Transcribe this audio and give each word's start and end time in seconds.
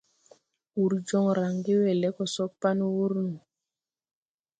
Wur 0.77 0.91
jon 1.07 1.27
range 1.39 1.73
we 1.81 1.91
le 2.01 2.09
go 2.15 2.23
so 2.35 2.45
pan 2.61 2.77
wur 2.95 3.11
no. 3.27 3.35